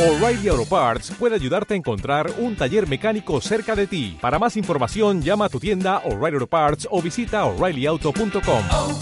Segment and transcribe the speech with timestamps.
[0.00, 4.16] O'Reilly Auto Parts puede ayudarte a encontrar un taller mecánico cerca de ti.
[4.18, 8.62] Para más información, llama a tu tienda O'Reilly Auto Parts o visita oreillyauto.com.
[8.72, 9.00] oh,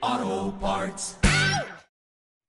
[0.00, 1.20] oh, Parts.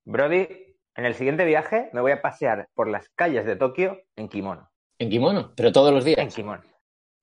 [0.06, 0.48] Brody,
[0.96, 4.72] en el siguiente viaje me voy a pasear por las calles de Tokio en kimono.
[4.98, 6.34] En kimono, pero todos los En días.
[6.34, 6.64] kimono.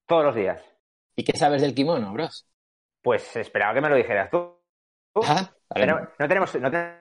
[0.06, 0.62] Todos los días.
[1.16, 2.46] ¿Y qué sabes del kimono, bros?
[3.02, 4.56] Pues esperaba que me lo dijeras tú.
[5.26, 5.50] Ah.
[5.74, 6.99] Pero no tenemos, no tenemos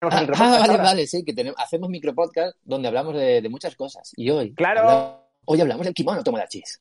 [0.00, 0.82] Ah, micro ah, podcast vale, ahora.
[0.84, 4.12] vale, sí, que tenemos, hacemos micropodcast donde hablamos de, de muchas cosas.
[4.16, 4.54] Y hoy.
[4.54, 4.80] Claro.
[4.80, 6.80] habla- hoy hablamos del kimono, Tomodachis.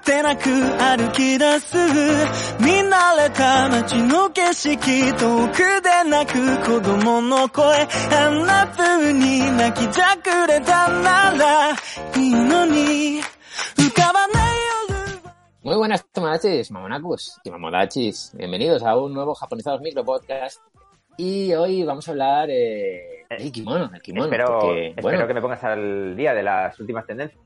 [0.00, 1.76] てなく歩き出す
[2.60, 4.78] 見慣れた街の景色
[5.14, 11.76] 遠くで泣く子供の声あんな風に泣きじゃくれたならい
[12.16, 13.20] いのに
[13.76, 14.56] 浮かばない
[14.88, 15.06] 夜は
[15.66, 18.30] Muy buenas, Tomodachis, mamonacus y mamodachis.
[18.36, 20.60] Bienvenidos a un nuevo Japonizados micropodcast.
[21.18, 24.26] Y hoy vamos a hablar eh, del kimono, del kimono.
[24.26, 27.40] espero, porque, espero bueno, que me pongas al día de las últimas tendencias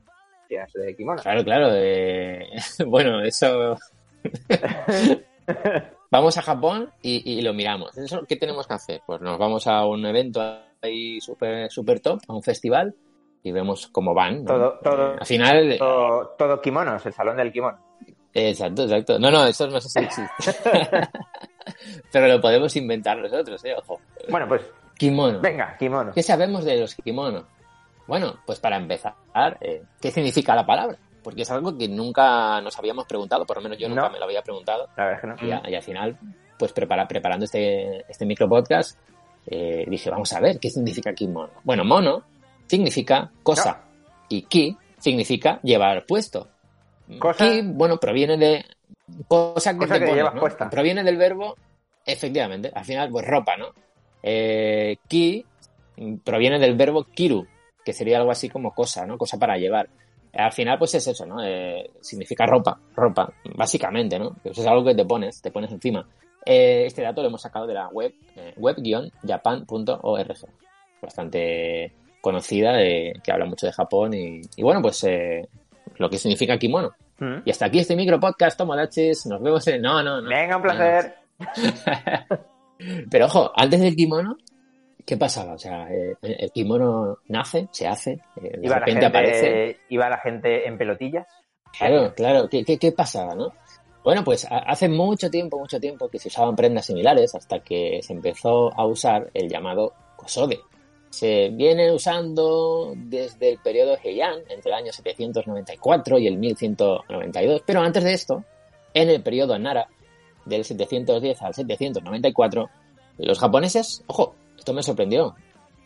[0.48, 1.20] de kimono.
[1.22, 1.68] Claro, claro.
[1.72, 2.48] eh,
[2.86, 3.76] bueno, eso.
[6.10, 7.96] vamos a Japón y, y lo miramos.
[7.96, 9.00] Eso, ¿Qué tenemos que hacer?
[9.06, 10.40] Pues nos vamos a un evento
[10.82, 12.94] ahí súper super top, a un festival,
[13.42, 14.44] y vemos cómo van.
[14.44, 14.52] ¿no?
[14.54, 15.72] Todo- todo- Eh, Al final.
[15.72, 17.78] eh, Todo, todo kimonos, el salón del kimono.
[18.34, 19.18] Exacto, exacto.
[19.18, 20.58] No, no, eso no sé si existe.
[22.12, 23.74] Pero lo podemos inventar nosotros, ¿eh?
[23.76, 24.00] Ojo.
[24.28, 24.62] Bueno, pues
[24.96, 25.40] Kimono.
[25.40, 26.12] venga, kimono.
[26.12, 27.44] ¿Qué sabemos de los kimonos?
[28.06, 29.14] Bueno, pues para empezar,
[29.60, 30.96] eh, ¿qué significa la palabra?
[31.22, 34.10] Porque es algo que nunca nos habíamos preguntado, por lo menos yo nunca No.
[34.10, 34.88] me lo había preguntado.
[34.96, 35.68] La verdad es que no.
[35.68, 36.16] Y, al final,
[36.58, 38.98] pues prepara, preparando este, este micro podcast,
[39.46, 41.50] eh, dije, vamos a ver, ¿qué significa kimono?
[41.64, 42.22] Bueno, mono
[42.66, 43.82] significa cosa
[44.28, 46.48] y ki significa llevar puesto.
[47.18, 48.64] Cosa- Ki, bueno, proviene de
[49.28, 50.40] cosa que Cosa te que pones, llevas ¿no?
[50.40, 50.70] puesta.
[50.70, 51.56] Proviene del verbo,
[52.04, 53.66] efectivamente, al final, pues ropa, ¿no?
[54.22, 55.44] Eh, ki
[56.24, 57.46] proviene del verbo kiru,
[57.86, 59.16] que sería algo así como cosa, ¿no?
[59.16, 59.88] Cosa para llevar.
[60.34, 61.42] Al final, pues es eso, ¿no?
[61.42, 64.36] Eh, significa ropa, ropa, básicamente, ¿no?
[64.44, 66.04] Eso es algo que te pones, te pones encima.
[66.44, 70.34] Eh, este dato lo hemos sacado de la web, eh, web-japan.org.
[71.00, 75.48] Bastante conocida, de- que habla mucho de Japón y, y bueno, pues eh,
[75.98, 76.90] lo que significa kimono.
[77.18, 77.36] Mm.
[77.44, 79.26] Y hasta aquí este micro podcast, Tomodachis.
[79.26, 79.80] Nos vemos en...
[79.80, 80.28] No, no, no.
[80.28, 81.14] Venga, un placer.
[83.10, 84.36] Pero ojo, antes del kimono,
[85.06, 85.54] ¿qué pasaba?
[85.54, 88.12] O sea, eh, el kimono nace, se hace,
[88.42, 89.76] eh, de Iba la, repente gente, aparece.
[89.88, 91.26] iba la gente en pelotillas.
[91.78, 92.48] Claro, claro.
[92.48, 93.52] ¿Qué, qué, qué pasaba, no?
[94.06, 98.12] Bueno, pues hace mucho tiempo, mucho tiempo que se usaban prendas similares hasta que se
[98.12, 100.60] empezó a usar el llamado kosode.
[101.10, 107.80] Se viene usando desde el periodo Heian, entre el año 794 y el 1192, pero
[107.80, 108.44] antes de esto,
[108.94, 109.88] en el periodo Nara,
[110.44, 112.70] del 710 al 794,
[113.18, 115.34] los japoneses, ojo, esto me sorprendió,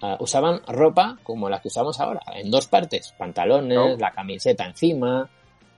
[0.03, 5.29] ah, usaban ropa como la que usamos ahora, en dos partes, pantalones, la camiseta encima,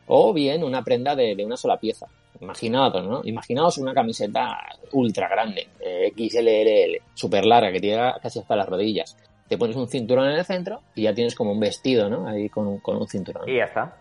[0.07, 2.07] o bien una prenda de, de una sola pieza.
[2.41, 3.21] Imaginaos, ¿no?
[3.25, 4.59] Imaginaos una camiseta
[4.93, 9.17] ultra grande, eh, XLRL, súper larga, que te llega casi hasta las rodillas.
[9.49, 12.27] Te pones un cinturón en el centro y ya tienes como un vestido, ¿no?
[12.27, 13.49] Ahí con un, con un cinturón.
[13.49, 13.97] Y ya está.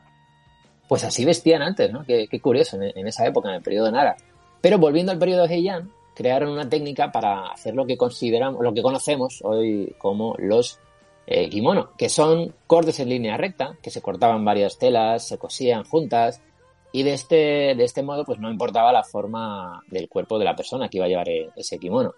[0.88, 2.04] Pues así vestían antes, ¿no?
[2.04, 4.16] Qué, qué curioso, en, en esa época, en el periodo Nara.
[4.62, 8.82] Pero volviendo al periodo Heian, crearon una técnica para hacer lo que consideramos, lo que
[8.82, 10.80] conocemos hoy como los
[11.28, 15.84] eh, kimono, que son cortes en línea recta, que se cortaban varias telas, se cosían
[15.84, 16.42] juntas,
[16.92, 20.56] y de este, de este modo, pues no importaba la forma del cuerpo de la
[20.56, 22.14] persona que iba a llevar eh, ese kimono.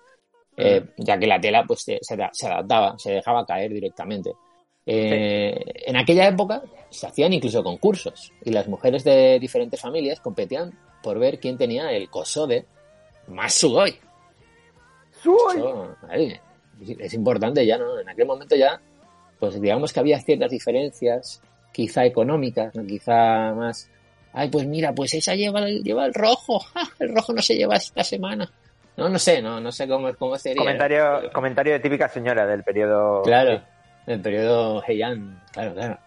[0.55, 4.33] Eh, ya que la tela pues se, se, se adaptaba, se dejaba caer directamente.
[4.85, 10.77] Eh, En aquella época se hacían incluso concursos y las mujeres de diferentes familias competían
[11.01, 12.65] por ver quién tenía el kosode
[13.28, 14.00] más sugoi.
[15.19, 16.39] Eso, ahí,
[17.00, 18.00] es importante ya, ¿no?
[18.00, 18.79] En aquel momento ya,
[19.39, 21.41] pues digamos que había ciertas diferencias,
[21.72, 22.85] quizá económicas, ¿no?
[22.85, 23.89] quizá más...
[24.33, 26.89] Ay, pues mira, pues esa lleva lleva el rojo, ¡Ja!
[27.00, 28.51] el rojo no se lleva esta semana.
[28.97, 30.59] No, no sé, no, no sé cómo, cómo sería.
[30.59, 33.21] Comentario, comentario de típica señora del periodo.
[33.24, 33.62] Claro,
[34.06, 36.00] el periodo Heian, claro, claro.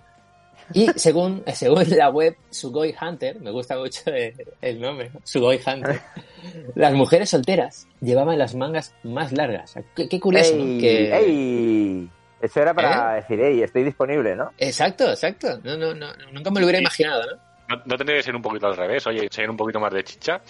[0.73, 5.21] Y según, según la web Sugoi Hunter, me gusta mucho el, el nombre, ¿no?
[5.25, 6.01] Sugoi Hunter,
[6.75, 9.75] las mujeres solteras llevaban las mangas más largas.
[9.95, 10.65] Qué, qué curioso, ¿no?
[10.65, 10.79] ¡Ey!
[10.81, 11.17] Que...
[11.17, 12.11] ¡Ey!
[12.41, 13.23] Eso era para ¿Eh?
[13.23, 14.53] decir, ey, estoy disponible, ¿no?
[14.59, 15.59] Exacto, exacto.
[15.65, 17.37] No, no, no, nunca me lo hubiera imaginado, ¿no?
[17.69, 19.07] ¿No, no tendría que ser un poquito al revés?
[19.07, 20.41] Oye, enseñar un poquito más de chicha.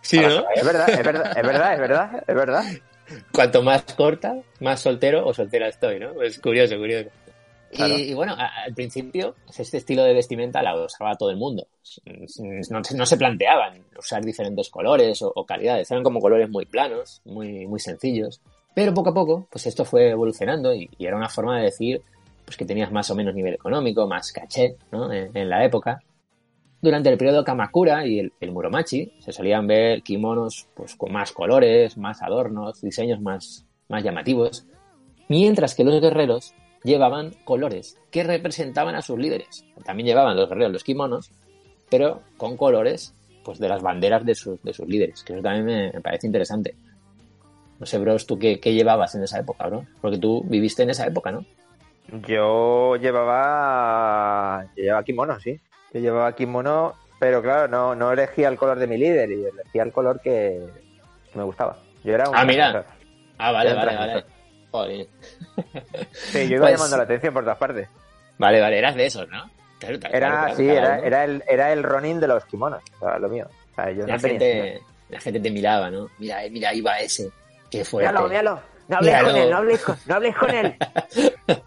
[0.00, 0.44] Sí, ¿no?
[0.54, 2.64] Es verdad, es verdad, es verdad, es verdad, es verdad.
[3.32, 6.22] Cuanto más corta, más soltero o soltera estoy, ¿no?
[6.22, 7.10] Es curioso, curioso.
[7.70, 11.66] Y, bueno, al principio pues, este estilo de vestimenta la usaba todo el mundo.
[12.70, 17.20] No, no se planteaban usar diferentes colores o, o calidades, eran como colores muy planos,
[17.24, 18.40] muy, muy sencillos.
[18.74, 22.02] Pero poco a poco, pues esto fue evolucionando y, era una forma de decir
[22.44, 25.12] pues que tenías más o menos nivel económico, más caché ¿no?
[25.12, 26.02] en, en la época.
[26.80, 31.32] Durante el periodo Kamakura y el, el Muromachi se solían ver kimonos pues, con más
[31.32, 34.64] colores, más adornos, diseños más, más llamativos,
[35.28, 39.64] mientras que los guerreros llevaban colores que representaban a sus líderes.
[39.84, 41.30] También llevaban los guerreros los kimonos,
[41.90, 43.14] pero con colores
[43.44, 46.26] pues, de las banderas de sus, de sus líderes, que eso también me, me parece
[46.26, 46.74] interesante.
[47.78, 49.84] No sé, bros, tú qué, qué llevabas en esa época, bro?
[50.00, 51.44] Porque tú viviste en esa época, ¿no?
[52.26, 54.64] Yo llevaba.
[54.76, 55.60] Yo llevaba kimono, sí.
[55.92, 59.82] Yo llevaba kimono, pero claro, no, no elegía el color de mi líder y elegía
[59.82, 60.66] el color que,
[61.32, 61.78] que me gustaba.
[62.02, 62.36] Yo era un.
[62.36, 62.84] Ah, mira.
[63.38, 64.24] Ah, vale, vale, vale.
[64.70, 65.06] Joder.
[66.12, 67.88] Sí, yo iba Pues- llamando la atención por todas partes.
[68.38, 69.50] Vale, vale, eras de esos, ¿no?
[69.78, 73.06] Claro, claro, Era, claro, sí, era, era, el, era el Ronin de los kimonos, o
[73.08, 73.46] sea, lo mío.
[73.72, 76.08] O sea, yo la, no tenía gente, la gente te miraba, ¿no?
[76.18, 77.30] Mira, mira, ahí va ese.
[77.70, 78.08] Qué fuerte.
[78.10, 78.60] Míralo, míralo.
[78.88, 79.32] No habléis Míralo.
[79.32, 80.76] con él, no habléis con, no habléis con él.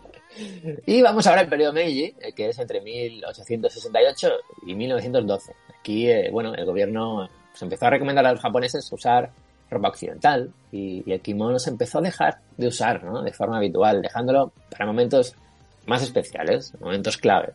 [0.87, 4.29] Y vamos ahora al periodo Meiji, eh, que es entre 1868
[4.65, 5.53] y 1912.
[5.77, 9.29] Aquí, eh, bueno, el gobierno se empezó a recomendar a los japoneses usar
[9.71, 13.23] ropa occidental y, el kimono se empezó a dejar de usar, ¿no?
[13.23, 15.33] De forma habitual, dejándolo para momentos
[15.87, 17.53] más especiales, momentos clave.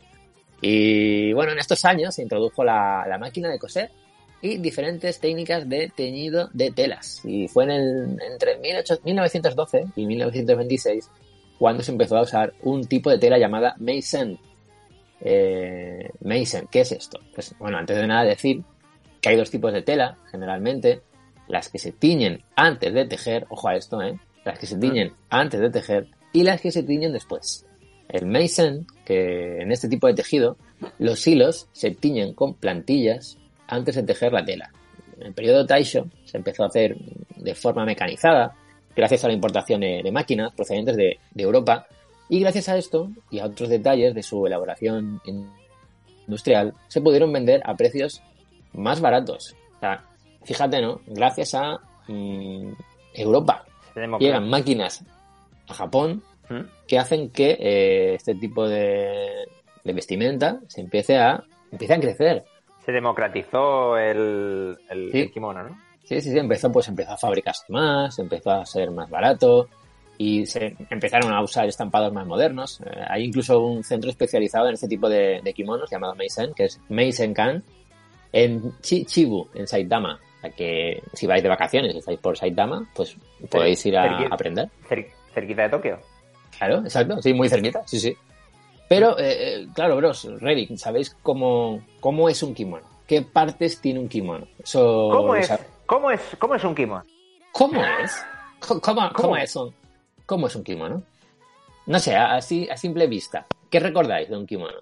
[0.61, 3.91] Y bueno, en estos años se introdujo la, la máquina de coser
[4.41, 7.21] y diferentes técnicas de teñido de telas.
[7.25, 11.11] Y fue en el, entre 18 1912 y 1926
[11.59, 14.39] cuando se empezó a usar un tipo de tela llamada Meisen.
[15.21, 17.21] Eh, Meisen, ¿qué es esto?
[17.35, 18.63] Pues bueno, antes de nada decir
[19.21, 21.03] que hay dos tipos de tela, generalmente,
[21.49, 24.19] las que se tiñen antes de tejer, ojo a esto, ¿eh?
[24.45, 27.67] Las que se tiñen antes de tejer y las que se tiñen después.
[28.09, 30.57] El Meisen, que en este tipo de tejido,
[30.99, 34.71] los hilos se tiñen con plantillas antes de tejer la tela.
[35.19, 36.97] En el periodo Taisho se empezó a hacer
[37.37, 38.55] de forma mecanizada,
[38.95, 41.87] gracias a la importación de, máquinas procedentes de, de Europa,
[42.29, 45.51] y gracias a esto y a otros detalles de su elaboración in-
[46.27, 48.23] industrial, se pudieron vender a precios
[48.73, 49.57] más baratos.
[49.77, 50.05] O sea,
[50.47, 51.01] fíjate, ¿no?
[51.07, 51.79] Gracias a
[52.09, 52.73] mm,
[53.15, 53.65] Europa
[53.95, 55.05] Tenemos llegan máquinas
[55.69, 56.61] a Japón ¿Mm?
[56.87, 59.47] que hacen que eh, este tipo de,
[59.85, 62.45] de vestimenta se empiece a, empiece a crecer.
[62.85, 65.19] Se democratizó el, el, Sí.
[65.23, 65.77] el kimono, ¿no?
[66.05, 69.69] Sí, sí, sí, empezó, pues empezó a fabricarse más, empezó a ser más barato
[70.19, 72.81] y se empezaron a usar estampados más modernos.
[72.83, 76.67] Eh, hay incluso un centro especializado en este tipo de, de kimonos llamado Meisen, que
[76.67, 77.65] es Meisenkan,
[78.33, 80.21] en Chi- Chibu, en Saitama.
[80.51, 83.17] Que si vais de vacaciones y estáis por Saitama, pues
[83.51, 84.35] podéis ir a cerquita.
[84.35, 84.69] aprender.
[84.89, 85.99] Cer- cerquita de Tokio.
[86.59, 88.17] Claro, exacto, sí, muy cerquita, sí, sí.
[88.89, 92.85] Pero, eh, eh, claro, bros, Reddit, ¿sabéis cómo, cómo es un kimono?
[93.07, 94.47] ¿Qué partes tiene un kimono?
[94.73, 95.51] ¿Cómo es,
[95.87, 97.05] cómo es, cómo es un kimono?
[97.53, 98.25] ¿Cómo es?
[98.61, 99.37] ¿Cómo, cómo, ¿Cómo?
[99.37, 99.75] es un,
[100.25, 101.03] ¿Cómo es un kimono?
[101.87, 103.47] No sé, a- así a simple vista.
[103.71, 104.79] ¿Qué recordáis de un kimono?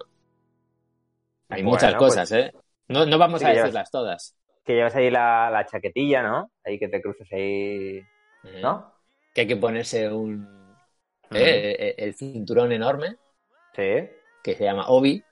[1.49, 2.53] Hay Bueno, muchas pues- cosas, ¿eh?
[2.87, 4.35] No, no vamos Sí, a decirlas todas.
[4.65, 6.51] Que llevas ahí la, la chaquetilla, ¿no?
[6.63, 8.59] Ahí que te cruces ahí, ¿eh?
[8.61, 8.93] ¿no?
[9.33, 10.75] Que hay que ponerse un...
[11.31, 13.17] Eh, eh, el cinturón enorme,
[13.75, 14.09] Sí.
[14.43, 15.23] que se llama obi,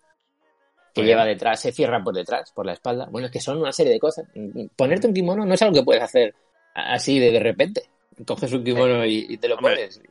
[0.93, 3.07] que lleva detrás, se cierra por detrás, por la espalda.
[3.09, 4.27] Bueno, es que son una serie de cosas.
[4.75, 6.35] Ponerte un kimono no es algo que puedes hacer
[6.75, 7.83] así de, de repente.
[8.27, 10.01] Coges un kimono y, y te lo Hombre, pones.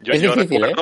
[0.00, 0.72] Yo, Es yo difícil, ¿eh?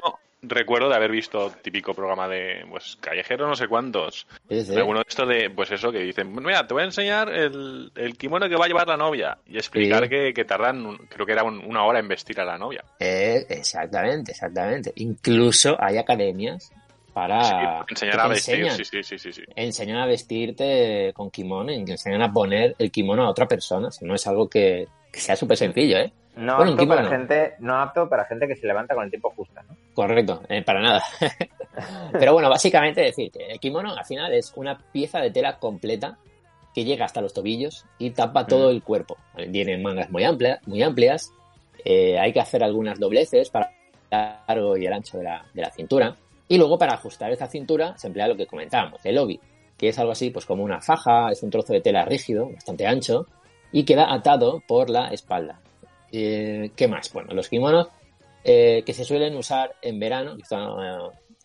[0.49, 4.27] Recuerdo, de haber visto típico programa de pues callejero no sé cuántos.
[4.49, 4.75] Sí, sí.
[4.77, 8.17] Alguno de estos de, pues eso, que dicen, mira, te voy a enseñar el, el
[8.17, 9.39] kimono que va a llevar la novia.
[9.47, 10.09] Y explicar Sí.
[10.11, 12.85] que, que tardan, un- creo que era un- una hora en vestir a la novia.
[13.01, 14.93] Eh, exactamente, exactamente.
[14.97, 16.73] Incluso hay academias
[17.15, 22.31] para enseñar a vestir, sí, sí, sí, sí, enseñan a vestirte con kimono enseñan a
[22.33, 23.89] poner el kimono a otra persona.
[23.89, 26.13] O sea, no es algo que, que sea súper sencillo, ¿eh?
[26.37, 29.33] No Bueno, apto para gente, no apto para gente que se levanta con el tiempo
[29.35, 29.75] justo, ¿no?
[29.95, 31.03] Correcto, eh, para nada.
[32.13, 36.19] Pero bueno, básicamente decir que el kimono al final es una pieza de tela completa
[36.75, 39.17] que llega hasta los tobillos y tapa todo el cuerpo.
[39.51, 41.33] Tiene mangas muy amplias, muy amplias.
[41.85, 43.73] eh, hay que hacer algunas dobleces para
[44.11, 46.17] el largo y el ancho de la, de la cintura.
[46.49, 49.41] Y luego para ajustar esa cintura se emplea lo que comentábamos, el obi,
[49.79, 52.87] que es algo así pues como una faja, es un trozo de tela rígido, bastante
[52.87, 53.27] ancho,
[53.73, 55.61] y queda atado por la espalda.
[56.13, 57.13] Eh, ¿Qué más?
[57.13, 57.89] Bueno, los kimonos
[58.45, 60.57] eh, que se suelen usar en verano, esto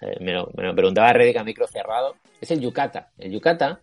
[0.02, 3.10] eh, me, lo, me lo preguntaba Reddick a micro cerrado, es el yukata.
[3.18, 3.82] El yukata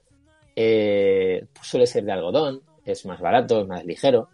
[0.55, 4.29] eh, pues suele ser de algodón, es más barato, es más ligero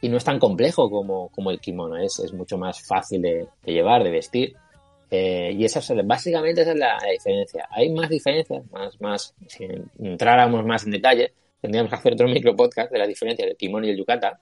[0.00, 3.46] y no es tan complejo como, como el kimono, es, es mucho más fácil de,
[3.62, 4.56] de llevar, de vestir.
[5.10, 7.68] Eh, y esa es, básicamente esa es la, la diferencia.
[7.70, 9.66] Hay más diferencias, más, más, si
[9.98, 13.86] entráramos más en detalle, tendríamos que hacer otro micro podcast de la diferencia del kimono
[13.86, 14.40] y el yukata,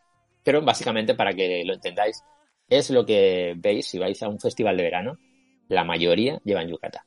[0.49, 2.25] pero básicamente para que lo entendáis,
[2.71, 5.19] es lo que veis si vais a un festival de verano,
[5.69, 7.05] la mayoría llevan yukata.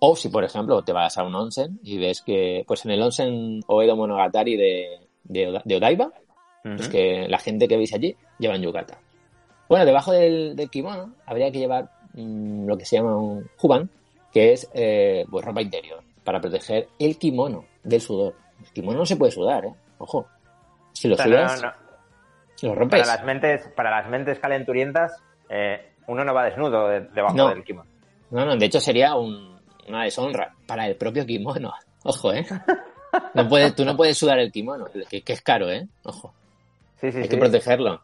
[0.00, 3.00] O si, por ejemplo, te vas a un onsen y ves que, pues en el
[3.00, 6.10] onsen Oedo Monogatari de, de, de Odaiba,
[6.64, 8.98] pues que la gente que veis allí llevan yukata.
[9.68, 13.88] Bueno, debajo del, del kimono habría que llevar mm, lo que se llama un huban,
[14.32, 18.34] que es eh, pues ropa interior, para proteger el kimono del sudor.
[18.64, 19.74] El kimono no se puede sudar, ¿eh?
[19.98, 20.26] Ojo.
[20.92, 21.81] Si lo sudas, no, no.
[22.60, 22.88] Lo.
[23.02, 25.12] Para las mentes, para las mentes calenturientas,
[25.48, 27.48] eh, uno no va desnudo de- debajo No.
[27.48, 27.88] del kimono.
[28.30, 31.72] No, no, de hecho sería un- una deshonra para el propio kimono.
[32.04, 32.46] Ojo, ¿eh?
[33.34, 35.86] No puedes, tú no puedes sudar el kimono, que, que es caro, ¿eh?
[36.04, 36.32] Ojo.
[37.00, 37.28] Sí, sí, Hay sí.
[37.30, 38.00] que protegerlo.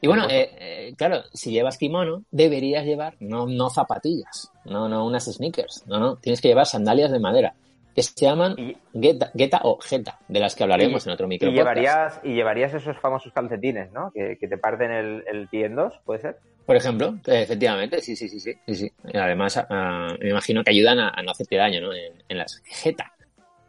[0.00, 5.04] Y bueno, eh, eh, claro, si llevas kimono, deberías llevar no, no zapatillas, no, no
[5.04, 7.54] unas sneakers, no, no, tienes que llevar sandalias de madera,
[7.98, 11.26] que se llaman Y- geta, geta o geta, de las que hablaremos Y- en otro
[11.26, 11.58] Y micro podcast.
[11.58, 14.12] llevarías, y llevarías esos famosos calcetines, ¿no?
[14.12, 16.36] Que, que te parten el, el pie en dos, ¿puede ser?
[16.64, 18.92] Por ejemplo, efectivamente, sí, sí, sí, sí, sí, sí.
[19.12, 21.92] Y Además, ah, me imagino que ayudan a, a no hacerte daño, ¿no?
[21.92, 23.12] En, en las jeta.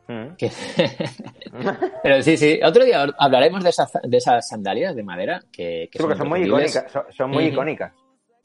[0.07, 0.35] Mm.
[0.37, 0.51] Que-
[2.03, 5.97] Pero sí, sí, otro día hablaremos de esas, de esas sandalias de madera que, que
[5.99, 6.91] Sí, son muy icónicas.
[6.91, 7.93] Son, son muy icónicas.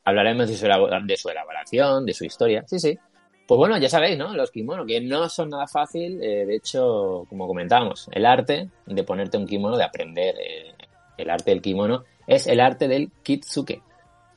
[0.04, 2.64] Hablaremos de su, de su elaboración, de su historia.
[2.66, 2.98] Sí, sí.
[3.46, 4.32] Pues bueno, ya sabéis, ¿no?
[4.34, 6.22] Los kimono, que no son nada fácil.
[6.22, 10.74] eh, de hecho, como comentábamos, el arte de ponerte un kimono, de aprender eh,
[11.18, 13.82] el arte del kimono, es el arte del kitsuke.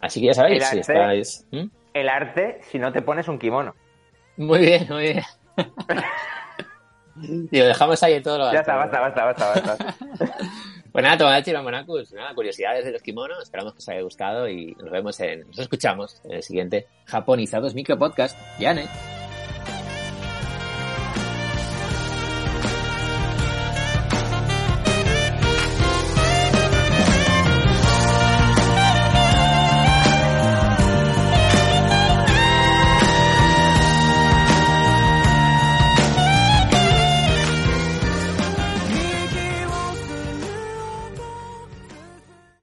[0.01, 1.45] Así que ya sabéis, El si arte- estáis...
[1.51, 1.65] ¿Mm?
[1.93, 3.73] El arte si no te pones un kimono.
[4.35, 5.23] Muy bien, muy bien.
[7.51, 8.61] y lo dejamos ahí en todo lo Ya alto.
[8.61, 9.95] está, basta, basta, basta, basta.
[10.97, 13.43] Pues nada, Tomodachi Monacus, nada, curiosidades de los kimonos.
[13.43, 17.75] Esperamos que os haya gustado y nos vemos en, nos escuchamos en el siguiente Japonizados
[17.75, 18.35] Micro Podcast.
[18.57, 18.87] Ya, ¿eh?